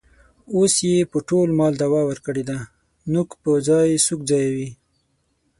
[0.55, 2.57] اوس یې په ټول مال دعوه ورکړې ده.
[2.65, 2.67] د
[3.13, 4.69] نوک په ځای سوک ځایوي.